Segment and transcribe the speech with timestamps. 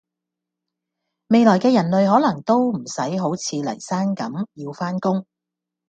[1.27, 5.27] 未來既人類可能都唔洗好似黎生咁要返工